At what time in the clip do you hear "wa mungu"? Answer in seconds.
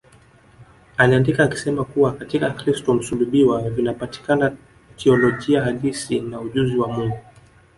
6.77-7.19